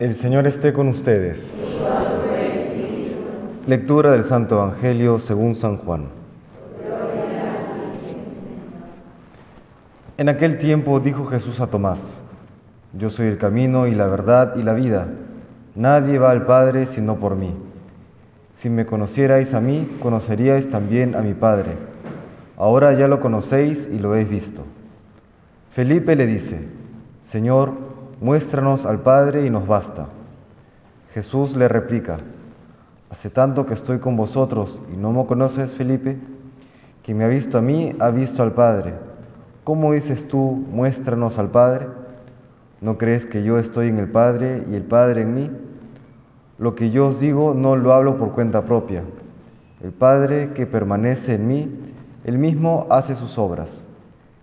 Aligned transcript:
El 0.00 0.14
Señor 0.14 0.46
esté 0.46 0.72
con 0.72 0.86
ustedes. 0.86 1.58
Lectura 3.66 4.12
del 4.12 4.22
Santo 4.22 4.54
Evangelio 4.54 5.18
según 5.18 5.56
San 5.56 5.76
Juan. 5.76 6.06
En 10.16 10.28
aquel 10.28 10.58
tiempo 10.58 11.00
dijo 11.00 11.24
Jesús 11.24 11.58
a 11.58 11.66
Tomás, 11.66 12.20
Yo 12.92 13.10
soy 13.10 13.26
el 13.26 13.38
camino 13.38 13.88
y 13.88 13.94
la 13.96 14.06
verdad 14.06 14.54
y 14.54 14.62
la 14.62 14.72
vida. 14.72 15.08
Nadie 15.74 16.20
va 16.20 16.30
al 16.30 16.46
Padre 16.46 16.86
sino 16.86 17.16
por 17.16 17.34
mí. 17.34 17.52
Si 18.54 18.70
me 18.70 18.86
conocierais 18.86 19.52
a 19.52 19.60
mí, 19.60 19.96
conoceríais 20.00 20.68
también 20.68 21.16
a 21.16 21.22
mi 21.22 21.34
Padre. 21.34 21.72
Ahora 22.56 22.92
ya 22.92 23.08
lo 23.08 23.18
conocéis 23.18 23.88
y 23.92 23.98
lo 23.98 24.10
habéis 24.12 24.28
visto. 24.28 24.62
Felipe 25.72 26.14
le 26.14 26.26
dice, 26.26 26.68
Señor, 27.24 27.87
muéstranos 28.20 28.86
al 28.86 29.00
Padre 29.00 29.46
y 29.46 29.50
nos 29.50 29.66
basta. 29.66 30.08
Jesús 31.14 31.56
le 31.56 31.68
replica, 31.68 32.18
Hace 33.10 33.30
tanto 33.30 33.64
que 33.64 33.72
estoy 33.72 34.00
con 34.00 34.16
vosotros 34.16 34.82
y 34.92 34.96
no 34.96 35.12
me 35.12 35.24
conoces, 35.24 35.74
Felipe, 35.74 36.18
que 37.02 37.14
me 37.14 37.24
ha 37.24 37.28
visto 37.28 37.56
a 37.56 37.62
mí, 37.62 37.96
ha 38.00 38.10
visto 38.10 38.42
al 38.42 38.52
Padre. 38.52 38.94
¿Cómo 39.64 39.92
dices 39.92 40.28
tú, 40.28 40.66
muéstranos 40.70 41.38
al 41.38 41.50
Padre? 41.50 41.86
¿No 42.82 42.98
crees 42.98 43.24
que 43.24 43.42
yo 43.42 43.58
estoy 43.58 43.88
en 43.88 43.98
el 43.98 44.10
Padre 44.10 44.62
y 44.70 44.74
el 44.74 44.82
Padre 44.82 45.22
en 45.22 45.34
mí? 45.34 45.50
Lo 46.58 46.74
que 46.74 46.90
yo 46.90 47.06
os 47.06 47.18
digo 47.18 47.54
no 47.54 47.76
lo 47.76 47.94
hablo 47.94 48.18
por 48.18 48.32
cuenta 48.32 48.66
propia. 48.66 49.04
El 49.82 49.92
Padre 49.92 50.52
que 50.52 50.66
permanece 50.66 51.34
en 51.34 51.48
mí, 51.48 51.94
él 52.24 52.36
mismo 52.36 52.86
hace 52.90 53.14
sus 53.14 53.38
obras. 53.38 53.86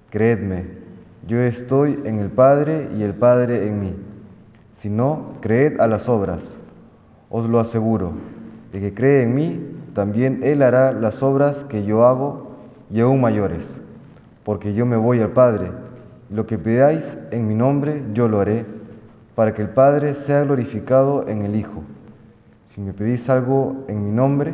Creedme, 0.09 0.84
yo 1.27 1.39
estoy 1.39 2.01
en 2.05 2.19
el 2.19 2.29
Padre 2.29 2.89
y 2.95 3.03
el 3.03 3.15
Padre 3.15 3.67
en 3.67 3.79
mí. 3.79 3.95
Si 4.73 4.89
no, 4.89 5.33
creed 5.41 5.79
a 5.79 5.87
las 5.87 6.07
obras. 6.07 6.57
Os 7.29 7.49
lo 7.49 7.59
aseguro, 7.59 8.11
el 8.71 8.81
que 8.81 8.93
cree 8.93 9.23
en 9.23 9.33
mí, 9.33 9.59
también 9.93 10.41
él 10.43 10.61
hará 10.61 10.91
las 10.91 11.23
obras 11.23 11.63
que 11.63 11.83
yo 11.83 12.05
hago 12.05 12.51
y 12.91 12.99
aún 12.99 13.21
mayores, 13.21 13.81
porque 14.43 14.73
yo 14.73 14.85
me 14.85 14.97
voy 14.97 15.19
al 15.21 15.31
Padre. 15.31 15.71
Lo 16.29 16.45
que 16.45 16.57
pidáis 16.57 17.17
en 17.31 17.47
mi 17.47 17.55
nombre, 17.55 18.03
yo 18.13 18.27
lo 18.27 18.39
haré, 18.39 18.65
para 19.33 19.53
que 19.53 19.63
el 19.63 19.69
Padre 19.69 20.13
sea 20.13 20.43
glorificado 20.43 21.27
en 21.27 21.41
el 21.41 21.55
Hijo. 21.55 21.83
Si 22.67 22.81
me 22.81 22.93
pedís 22.93 23.29
algo 23.29 23.83
en 23.87 24.05
mi 24.05 24.11
nombre, 24.11 24.53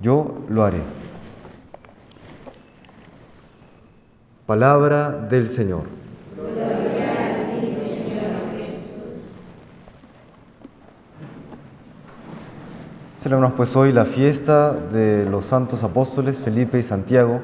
yo 0.00 0.44
lo 0.48 0.64
haré. 0.64 1.07
Palabra 4.48 5.10
del 5.10 5.46
Señor. 5.50 5.82
Celebramos 13.20 13.56
pues 13.58 13.76
hoy 13.76 13.92
la 13.92 14.06
fiesta 14.06 14.72
de 14.72 15.26
los 15.26 15.44
santos 15.44 15.84
apóstoles 15.84 16.38
Felipe 16.38 16.78
y 16.78 16.82
Santiago, 16.82 17.42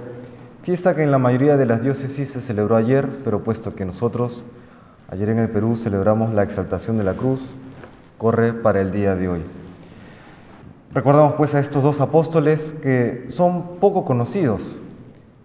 fiesta 0.62 0.96
que 0.96 1.02
en 1.02 1.10
la 1.10 1.18
mayoría 1.18 1.58
de 1.58 1.66
las 1.66 1.82
diócesis 1.82 2.30
se 2.30 2.40
celebró 2.40 2.74
ayer, 2.74 3.06
pero 3.22 3.44
puesto 3.44 3.74
que 3.74 3.84
nosotros 3.84 4.42
ayer 5.10 5.28
en 5.28 5.40
el 5.40 5.50
Perú 5.50 5.76
celebramos 5.76 6.32
la 6.32 6.42
exaltación 6.42 6.96
de 6.96 7.04
la 7.04 7.12
cruz, 7.12 7.40
corre 8.16 8.54
para 8.54 8.80
el 8.80 8.92
día 8.92 9.14
de 9.14 9.28
hoy. 9.28 9.40
Recordamos 10.94 11.34
pues 11.34 11.54
a 11.54 11.60
estos 11.60 11.82
dos 11.82 12.00
apóstoles 12.00 12.74
que 12.82 13.26
son 13.28 13.78
poco 13.78 14.06
conocidos, 14.06 14.78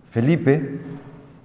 Felipe 0.09 0.79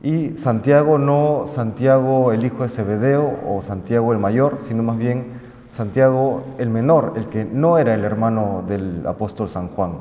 y 0.05 0.37
Santiago, 0.37 0.99
no 0.99 1.47
Santiago 1.47 2.31
el 2.33 2.45
hijo 2.45 2.63
de 2.63 2.69
Zebedeo 2.69 3.41
o 3.49 3.63
Santiago 3.63 4.13
el 4.13 4.19
mayor, 4.19 4.59
sino 4.61 4.83
más 4.83 4.99
bien 4.99 5.25
Santiago 5.71 6.45
el 6.59 6.69
menor, 6.69 7.15
el 7.17 7.31
que 7.31 7.47
no 7.47 7.79
era 7.79 7.95
el 7.95 8.05
hermano 8.05 8.63
del 8.69 9.07
apóstol 9.07 9.49
San 9.49 9.69
Juan. 9.69 9.93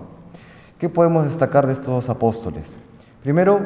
¿Qué 0.78 0.90
podemos 0.90 1.24
destacar 1.24 1.68
de 1.68 1.74
estos 1.74 1.88
dos 1.88 2.10
apóstoles? 2.10 2.78
Primero, 3.24 3.62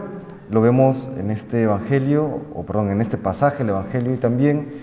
lo 0.52 0.62
vemos 0.62 1.10
en 1.18 1.32
este 1.32 1.64
evangelio, 1.64 2.42
o 2.54 2.64
perdón, 2.64 2.92
en 2.92 3.02
este 3.02 3.18
pasaje 3.18 3.58
del 3.58 3.70
evangelio 3.70 4.14
y 4.14 4.18
también 4.18 4.74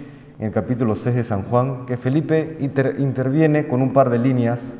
en 0.40 0.46
el 0.46 0.52
capítulo 0.52 0.96
6 0.96 1.14
de 1.14 1.22
San 1.22 1.44
Juan, 1.44 1.86
que 1.86 1.96
Felipe 1.96 2.58
interviene 2.58 3.68
con 3.68 3.80
un 3.80 3.92
par 3.92 4.10
de 4.10 4.18
líneas 4.18 4.74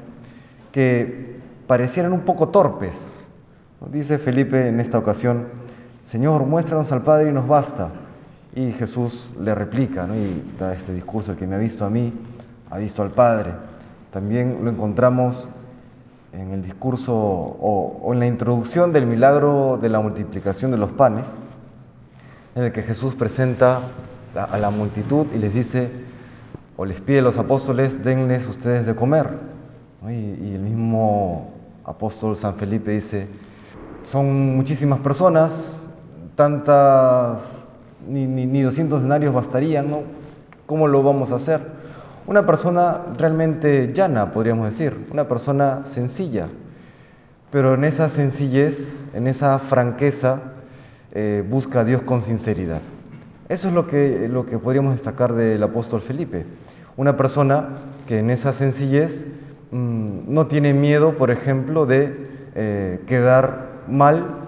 que 0.73 1.37
parecieran 1.69 2.13
un 2.13 2.23
poco 2.23 2.49
torpes. 2.49 3.25
Dice 3.93 4.19
Felipe 4.19 4.67
en 4.67 4.81
esta 4.81 4.99
ocasión, 4.99 5.47
Señor, 6.05 6.45
muéstranos 6.45 6.93
al 6.93 7.01
Padre 7.03 7.31
y 7.31 7.33
nos 7.33 7.49
basta. 7.49 7.89
Y 8.55 8.73
Jesús 8.73 9.33
le 9.41 9.55
replica, 9.55 10.07
¿no? 10.07 10.15
y 10.15 10.45
da 10.61 10.75
este 10.75 10.93
discurso, 10.93 11.33
el 11.33 11.39
que 11.39 11.47
me 11.47 11.55
ha 11.55 11.59
visto 11.59 11.85
a 11.85 11.91
mí, 11.91 12.13
ha 12.71 12.79
visto 12.79 13.03
al 13.03 13.11
Padre. 13.11 13.53
También 14.13 14.59
lo 14.63 14.71
encontramos 14.71 15.49
en 16.33 16.51
el 16.51 16.63
discurso 16.63 17.15
o, 17.15 18.11
en 18.13 18.19
la 18.19 18.27
introducción 18.27 18.93
del 18.93 19.07
milagro 19.07 19.79
de 19.81 19.89
la 19.89 20.01
multiplicación 20.01 20.71
de 20.71 20.77
los 20.77 20.93
panes, 20.93 21.37
en 22.55 22.65
el 22.65 22.73
que 22.73 22.83
Jesús 22.83 23.15
presenta 23.15 23.81
a, 24.37 24.59
la 24.59 24.69
multitud 24.69 25.27
y 25.35 25.39
les 25.39 25.55
dice, 25.55 25.91
o 26.77 26.85
les 26.85 27.01
pide 27.01 27.21
a 27.21 27.23
los 27.23 27.39
apóstoles, 27.39 28.05
denles 28.05 28.47
ustedes 28.47 28.85
de 28.85 28.95
comer. 28.95 29.31
Y, 30.07 30.11
y 30.11 30.53
el 30.55 30.61
mismo 30.61 31.51
apóstol 31.83 32.37
San 32.37 32.57
Felipe 32.57 32.91
dice, 32.91 33.27
son 34.07 34.55
muchísimas 34.55 34.99
personas, 34.99 35.75
tantas, 36.37 37.67
ni, 38.09 38.27
ni, 38.27 38.47
ni 38.47 38.63
200 38.63 39.03
denarios 39.03 39.33
bastarían, 39.33 39.91
¿no? 39.91 40.03
¿Cómo 40.67 40.89
lo 40.89 41.03
vamos 41.03 41.31
a 41.31 41.37
hacer? 41.37 41.61
Una 42.27 42.47
persona 42.47 43.03
realmente 43.19 43.93
llana, 43.93 44.33
podríamos 44.33 44.67
decir, 44.71 45.07
una 45.13 45.25
persona 45.25 45.83
sencilla, 45.85 46.49
pero 47.51 47.75
en 47.75 47.85
esa 47.85 48.09
sencillez, 48.09 48.97
en 49.13 49.27
esa 49.27 49.59
franqueza, 49.59 50.41
eh, 51.13 51.45
busca 51.49 51.81
a 51.81 51.85
Dios 51.85 52.03
con 52.03 52.23
sinceridad. 52.23 52.81
Eso 53.49 53.69
es 53.69 53.75
lo 53.75 53.87
que, 53.87 54.29
lo 54.29 54.47
que 54.47 54.59
podríamos 54.59 54.95
destacar 54.95 55.35
del 55.35 55.63
apóstol 55.63 56.01
Felipe. 56.01 56.47
Una 56.97 57.17
persona 57.17 57.69
que 58.07 58.19
en 58.21 58.31
esa 58.31 58.53
sencillez 58.53 59.27
mmm, 59.71 60.21
no 60.27 60.47
tiene 60.47 60.73
miedo, 60.73 61.19
por 61.19 61.31
ejemplo, 61.31 61.85
de 61.85 62.31
eh, 62.55 63.01
quedar 63.07 63.69
mal 63.87 64.44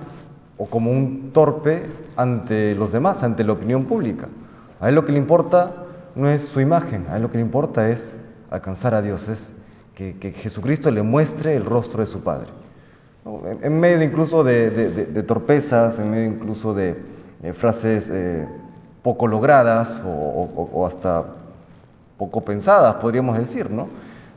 o 0.58 0.66
como 0.66 0.90
un 0.90 1.30
torpe 1.32 1.84
ante 2.16 2.74
los 2.74 2.92
demás, 2.92 3.22
ante 3.22 3.44
la 3.44 3.52
opinión 3.52 3.84
pública. 3.84 4.28
A 4.80 4.88
él 4.88 4.94
lo 4.94 5.04
que 5.04 5.12
le 5.12 5.18
importa 5.18 5.72
no 6.14 6.28
es 6.28 6.42
su 6.42 6.60
imagen, 6.60 7.06
a 7.10 7.16
él 7.16 7.22
lo 7.22 7.30
que 7.30 7.38
le 7.38 7.44
importa 7.44 7.90
es 7.90 8.16
alcanzar 8.50 8.94
a 8.94 9.02
Dios, 9.02 9.28
es 9.28 9.52
que, 9.94 10.32
Jesucristo 10.32 10.90
le 10.90 11.02
muestre 11.02 11.56
el 11.56 11.64
rostro 11.64 12.00
de 12.00 12.06
su 12.06 12.20
Padre. 12.20 12.48
En, 13.62 13.80
medio 13.80 14.02
incluso 14.02 14.44
de, 14.44 15.24
torpezas, 15.26 15.98
en 15.98 16.10
medio 16.10 16.26
incluso 16.26 16.74
de 16.74 16.96
frases 17.54 18.08
eh, 18.12 18.46
poco 19.06 19.28
logradas 19.28 20.02
o, 20.04 20.84
hasta 20.84 21.24
poco 22.18 22.44
pensadas, 22.44 22.96
podríamos 22.96 23.38
decir, 23.38 23.70
¿no? 23.70 23.86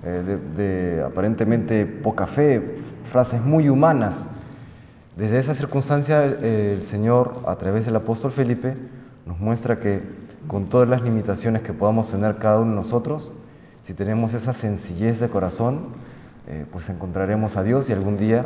Eh, 0.06 0.38
de, 0.56 1.03
aparentemente 1.03 1.88
poca 1.88 2.28
fe, 2.28 2.75
frases 3.12 3.41
muy 3.41 3.68
humanas. 3.68 4.30
Desde 5.19 5.38
esa 5.38 5.53
circunstancia 5.53 6.24
el 6.24 6.81
Señor, 6.84 7.41
a 7.46 7.57
través 7.57 7.85
del 7.85 7.94
apóstol 7.97 8.31
Felipe, 8.31 8.78
nos 9.25 9.38
muestra 9.38 9.78
que 9.78 10.02
con 10.47 10.69
todas 10.69 10.88
las 10.88 11.02
limitaciones 11.02 11.62
que 11.62 11.74
podamos 11.74 12.07
tener 12.07 12.38
cada 12.38 12.59
uno 12.59 12.69
de 12.69 12.78
nosotros, 12.78 13.30
si 13.84 13.94
tenemos 13.94 14.34
esa 14.34 14.53
sencillez 14.53 15.19
de 15.19 15.28
corazón, 15.28 15.88
eh, 16.47 16.66
pues 16.72 16.88
encontraremos 16.88 17.57
a 17.57 17.63
Dios 17.63 17.90
y 17.90 17.91
algún 17.91 18.16
día 18.16 18.46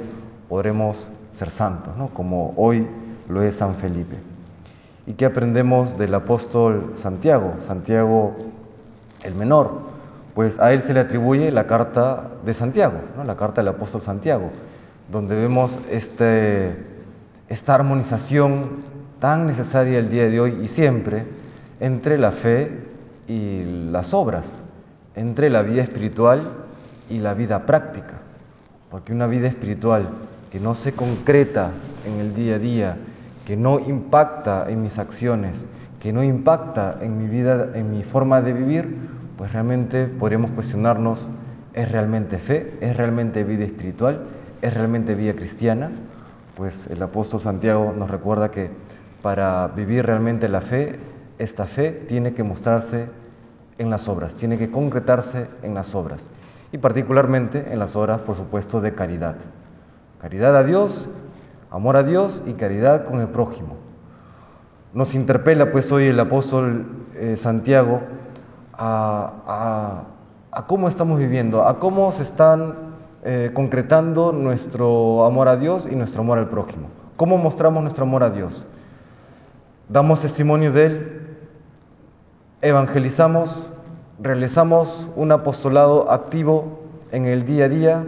podremos 0.49 1.11
ser 1.33 1.51
santos, 1.51 1.95
¿no? 1.95 2.07
como 2.07 2.55
hoy 2.57 2.87
lo 3.29 3.43
es 3.43 3.57
San 3.57 3.75
Felipe. 3.75 4.15
¿Y 5.05 5.13
qué 5.13 5.25
aprendemos 5.25 5.95
del 5.99 6.15
apóstol 6.15 6.93
Santiago? 6.95 7.53
Santiago 7.67 8.35
el 9.21 9.35
menor. 9.35 9.93
Pues 10.33 10.59
a 10.59 10.73
él 10.73 10.81
se 10.81 10.95
le 10.95 11.01
atribuye 11.01 11.51
la 11.51 11.67
carta 11.67 12.31
de 12.43 12.55
Santiago, 12.55 12.97
¿no? 13.15 13.23
la 13.25 13.37
carta 13.37 13.61
del 13.61 13.67
apóstol 13.67 14.01
Santiago, 14.01 14.49
donde 15.13 15.35
vemos 15.35 15.77
este, 15.91 16.75
esta 17.47 17.75
armonización 17.75 18.81
tan 19.19 19.45
necesaria 19.45 19.99
el 19.99 20.09
día 20.09 20.27
de 20.27 20.39
hoy 20.41 20.59
y 20.63 20.67
siempre 20.67 21.23
entre 21.79 22.17
la 22.17 22.31
fe 22.31 22.71
y 23.27 23.63
las 23.91 24.15
obras, 24.15 24.59
entre 25.15 25.51
la 25.51 25.61
vida 25.61 25.83
espiritual 25.83 26.51
y 27.11 27.19
la 27.19 27.35
vida 27.35 27.67
práctica. 27.67 28.15
Porque 28.89 29.13
una 29.13 29.27
vida 29.27 29.47
espiritual 29.47 30.09
que 30.51 30.59
no 30.59 30.73
se 30.73 30.93
concreta 30.93 31.69
en 32.07 32.19
el 32.19 32.33
día 32.33 32.55
a 32.55 32.59
día, 32.59 32.97
que 33.45 33.55
no 33.55 33.79
impacta 33.79 34.65
en 34.67 34.81
mis 34.81 34.97
acciones, 34.97 35.67
que 35.99 36.11
no 36.11 36.23
impacta 36.23 36.97
en 37.01 37.19
mi 37.19 37.27
vida, 37.27 37.69
en 37.75 37.91
mi 37.91 38.03
forma 38.03 38.41
de 38.41 38.53
vivir, 38.53 38.97
pues 39.37 39.53
realmente 39.53 40.07
podríamos 40.07 40.49
cuestionarnos, 40.51 41.29
¿es 41.75 41.91
realmente 41.91 42.39
fe? 42.39 42.73
¿Es 42.81 42.97
realmente 42.97 43.43
vida 43.43 43.63
espiritual? 43.63 44.19
¿Es 44.63 44.73
realmente 44.73 45.13
vida 45.13 45.33
cristiana? 45.33 45.91
Pues 46.55 46.87
el 46.87 47.03
apóstol 47.03 47.41
Santiago 47.41 47.93
nos 47.97 48.09
recuerda 48.09 48.49
que 48.49 48.69
para 49.21 49.67
vivir 49.67 50.05
realmente 50.05 50.47
la 50.47 50.61
fe 50.61 51.01
esta 51.37 51.65
fe 51.65 51.91
tiene 52.07 52.33
que 52.33 52.43
mostrarse 52.43 53.09
en 53.77 53.89
las 53.89 54.07
obras, 54.07 54.35
tiene 54.35 54.57
que 54.57 54.71
concretarse 54.71 55.49
en 55.63 55.73
las 55.73 55.93
obras 55.95 56.29
y 56.71 56.77
particularmente 56.77 57.73
en 57.73 57.77
las 57.77 57.97
obras, 57.97 58.21
por 58.21 58.37
supuesto, 58.37 58.79
de 58.79 58.95
caridad. 58.95 59.35
Caridad 60.21 60.55
a 60.55 60.63
Dios, 60.63 61.09
amor 61.69 61.97
a 61.97 62.03
Dios 62.03 62.41
y 62.47 62.53
caridad 62.53 63.03
con 63.03 63.19
el 63.19 63.27
prójimo. 63.27 63.75
Nos 64.93 65.13
interpela 65.13 65.73
pues 65.73 65.91
hoy 65.91 66.05
el 66.05 66.19
apóstol 66.21 66.85
eh, 67.15 67.35
Santiago 67.35 67.99
a, 68.71 70.05
cómo 70.67 70.87
estamos 70.87 71.19
viviendo, 71.19 71.67
a 71.67 71.79
cómo 71.79 72.13
se 72.13 72.23
están 72.23 72.92
eh, 73.25 73.51
concretando 73.53 74.33
nuestro 74.33 75.25
amor 75.25 75.47
a 75.47 75.55
Dios 75.55 75.87
y 75.89 75.95
nuestro 75.95 76.21
amor 76.21 76.39
al 76.39 76.49
prójimo. 76.49 76.89
¿Cómo 77.15 77.37
mostramos 77.37 77.81
nuestro 77.81 78.03
amor 78.03 78.23
a 78.23 78.29
Dios? 78.29 78.65
Damos 79.87 80.21
testimonio 80.21 80.71
de 80.71 80.85
Él, 80.85 81.21
evangelizamos, 82.61 83.71
realizamos 84.19 85.09
un 85.15 85.31
apostolado 85.31 86.11
activo 86.11 86.81
en 87.11 87.25
el 87.25 87.45
día 87.45 87.65
a 87.65 87.69
día 87.69 88.05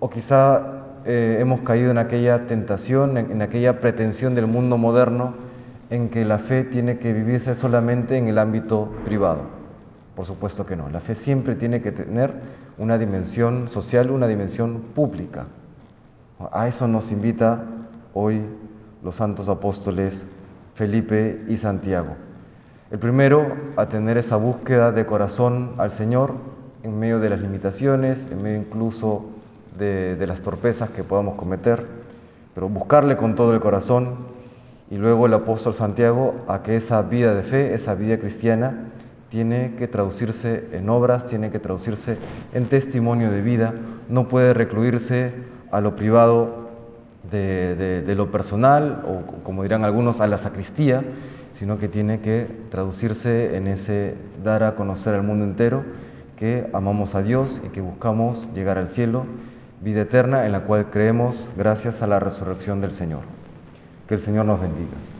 o 0.00 0.10
quizá 0.10 0.84
eh, 1.06 1.38
hemos 1.40 1.60
caído 1.60 1.90
en 1.90 1.98
aquella 1.98 2.46
tentación, 2.46 3.18
en, 3.18 3.42
aquella 3.42 3.80
pretensión 3.80 4.34
del 4.34 4.46
mundo 4.46 4.78
moderno 4.78 5.34
en 5.90 6.08
que 6.08 6.24
la 6.24 6.38
fe 6.38 6.64
tiene 6.64 6.98
que 6.98 7.12
vivirse 7.12 7.54
solamente 7.54 8.16
en 8.16 8.28
el 8.28 8.38
ámbito 8.38 8.90
privado. 9.04 9.42
Por 10.14 10.24
supuesto 10.24 10.64
que 10.66 10.76
no, 10.76 10.88
la 10.88 11.00
fe 11.00 11.14
siempre 11.14 11.54
tiene 11.54 11.82
que 11.82 11.92
tener 11.92 12.32
una 12.78 12.98
dimensión 12.98 13.68
social, 13.68 14.10
una 14.10 14.26
dimensión 14.26 14.80
pública. 14.94 15.46
A 16.52 16.68
eso 16.68 16.88
nos 16.88 17.12
invita 17.12 17.64
hoy 18.12 18.40
los 19.02 19.16
santos 19.16 19.48
apóstoles 19.48 20.26
Felipe 20.74 21.44
y 21.48 21.56
Santiago. 21.56 22.16
El 22.90 22.98
primero, 22.98 23.56
a 23.76 23.86
tener 23.86 24.18
esa 24.18 24.36
búsqueda 24.36 24.92
de 24.92 25.06
corazón 25.06 25.74
al 25.78 25.92
Señor 25.92 26.34
en 26.82 26.98
medio 26.98 27.18
de 27.18 27.30
las 27.30 27.40
limitaciones, 27.40 28.26
en 28.30 28.42
medio 28.42 28.58
incluso 28.58 29.24
de, 29.78 30.22
las 30.26 30.42
torpezas 30.42 30.90
que 30.90 31.02
podamos 31.02 31.36
cometer, 31.36 31.86
pero 32.54 32.68
buscarle 32.68 33.16
con 33.16 33.34
todo 33.34 33.54
el 33.54 33.60
corazón. 33.60 34.34
Y 34.90 34.96
luego 34.96 35.26
el 35.26 35.34
apóstol 35.34 35.74
Santiago 35.74 36.34
a 36.46 36.62
que 36.62 36.76
esa 36.76 37.02
vida 37.02 37.34
de 37.34 37.42
fe, 37.42 37.74
esa 37.74 37.94
vida 37.94 38.18
cristiana, 38.18 38.92
tiene 39.34 39.72
que 39.76 39.88
traducirse 39.88 40.68
en 40.70 40.88
obras, 40.88 41.26
tiene 41.26 41.50
que 41.50 41.58
traducirse 41.58 42.18
en 42.52 42.66
testimonio 42.66 43.32
de 43.32 43.42
vida, 43.42 43.74
no 44.08 44.28
puede 44.28 44.54
recluirse 44.54 45.32
a 45.72 45.80
lo 45.80 45.96
privado 45.96 46.68
de, 47.32 47.74
de 47.74 48.14
lo 48.14 48.30
personal 48.30 49.02
o 49.08 49.42
como 49.42 49.64
dirán 49.64 49.82
algunos 49.82 50.20
a 50.20 50.28
la 50.28 50.38
sacristía, 50.38 51.02
sino 51.50 51.80
que 51.80 51.88
tiene 51.88 52.20
que 52.20 52.46
traducirse 52.70 53.56
en 53.56 53.66
ese 53.66 54.14
dar 54.44 54.62
a 54.62 54.76
conocer 54.76 55.16
al 55.16 55.24
mundo 55.24 55.44
entero 55.44 55.82
que 56.36 56.70
amamos 56.72 57.16
a 57.16 57.22
Dios 57.24 57.60
y 57.66 57.70
que 57.70 57.80
buscamos 57.80 58.46
llegar 58.54 58.78
al 58.78 58.86
cielo, 58.86 59.24
vida 59.80 60.02
eterna 60.02 60.46
en 60.46 60.52
la 60.52 60.60
cual 60.60 60.90
creemos 60.92 61.50
gracias 61.56 62.02
a 62.02 62.06
la 62.06 62.20
resurrección 62.20 62.80
del 62.80 62.92
Señor. 62.92 63.22
Que 64.06 64.14
el 64.14 64.20
Señor 64.20 64.46
nos 64.46 64.60
bendiga. 64.60 65.13